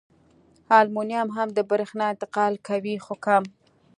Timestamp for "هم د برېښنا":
1.37-2.05